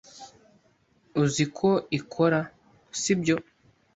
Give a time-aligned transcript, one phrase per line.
[1.23, 1.69] Uzi uko
[1.99, 2.39] ikora,
[2.99, 3.35] sibyo?